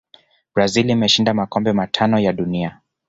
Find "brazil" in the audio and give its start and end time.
0.55-0.89